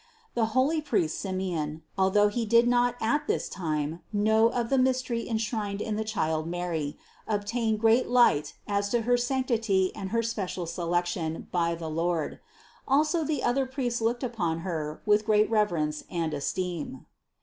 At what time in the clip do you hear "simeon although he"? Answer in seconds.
1.19-2.43